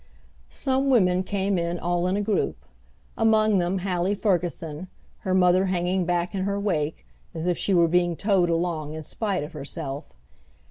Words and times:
Some 0.49 0.89
women 0.89 1.21
came 1.21 1.59
in 1.59 1.77
all 1.77 2.07
in 2.07 2.17
a 2.17 2.23
group, 2.23 2.57
among 3.15 3.59
them 3.59 3.77
Hallie 3.77 4.15
Ferguson, 4.15 4.87
her 5.19 5.35
mother 5.35 5.65
hanging 5.67 6.05
back 6.05 6.33
in 6.33 6.41
her 6.41 6.59
wake, 6.59 7.05
as 7.35 7.45
if 7.45 7.55
she 7.55 7.75
were 7.75 7.87
being 7.87 8.15
towed 8.15 8.49
along 8.49 8.93
in 8.95 9.03
spite 9.03 9.43
of 9.43 9.53
herself. 9.53 10.11